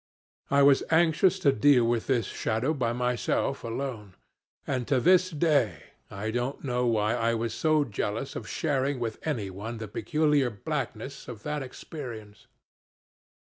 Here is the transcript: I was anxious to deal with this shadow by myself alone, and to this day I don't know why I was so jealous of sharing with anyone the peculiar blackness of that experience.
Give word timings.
I 0.49 0.63
was 0.63 0.81
anxious 0.89 1.37
to 1.45 1.51
deal 1.51 1.83
with 1.85 2.07
this 2.07 2.25
shadow 2.25 2.73
by 2.73 2.91
myself 2.91 3.63
alone, 3.63 4.15
and 4.65 4.87
to 4.87 4.99
this 4.99 5.29
day 5.29 5.91
I 6.09 6.31
don't 6.31 6.63
know 6.63 6.87
why 6.87 7.13
I 7.13 7.35
was 7.35 7.53
so 7.53 7.83
jealous 7.83 8.35
of 8.35 8.49
sharing 8.49 8.97
with 8.99 9.19
anyone 9.27 9.77
the 9.77 9.87
peculiar 9.87 10.49
blackness 10.49 11.27
of 11.27 11.43
that 11.43 11.61
experience. 11.61 12.47